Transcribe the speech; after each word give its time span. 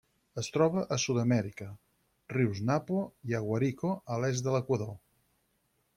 Es 0.41 0.47
troba 0.53 0.83
a 0.95 0.97
Sud-amèrica: 1.03 1.67
rius 2.35 2.63
Napo 2.71 3.03
i 3.33 3.39
Aguarico 3.41 3.95
a 4.17 4.21
l'est 4.25 4.49
de 4.49 4.57
l'Equador. 4.57 4.95